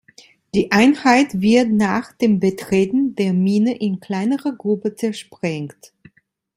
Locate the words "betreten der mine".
2.39-3.77